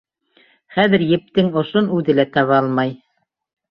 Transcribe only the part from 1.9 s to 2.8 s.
үҙе лә таба